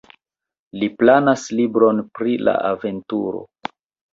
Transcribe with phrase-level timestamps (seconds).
[0.83, 3.45] Li planas libron pri la aventuro.